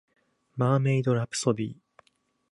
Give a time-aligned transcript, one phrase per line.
[0.55, 1.75] マーメイドラプソディ